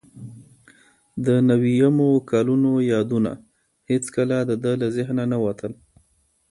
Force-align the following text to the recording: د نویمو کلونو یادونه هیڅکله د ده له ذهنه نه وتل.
د 1.25 1.27
نویمو 1.49 2.09
کلونو 2.31 2.71
یادونه 2.91 3.31
هیڅکله 3.89 4.37
د 4.49 4.51
ده 4.63 4.71
له 4.81 4.87
ذهنه 4.95 5.23
نه 5.31 5.37
وتل. 5.45 5.71